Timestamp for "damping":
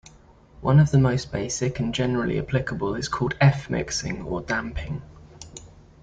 4.41-5.03